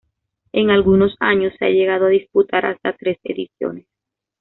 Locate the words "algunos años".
0.71-1.53